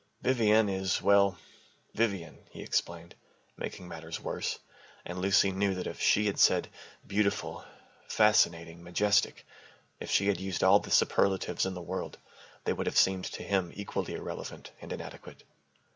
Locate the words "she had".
6.01-6.39, 10.09-10.39